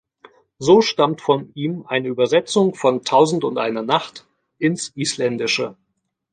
So 0.57 0.81
stammt 0.81 1.21
von 1.21 1.51
ihm 1.53 1.85
eine 1.85 2.07
Übersetzung 2.07 2.73
von 2.73 3.03
"Tausendundeine 3.03 3.83
Nacht" 3.83 4.25
ins 4.57 4.91
Isländische. 4.95 5.77